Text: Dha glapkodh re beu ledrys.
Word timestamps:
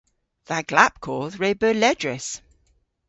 Dha 0.47 0.59
glapkodh 0.69 1.35
re 1.41 1.49
beu 1.59 1.75
ledrys. 1.81 2.27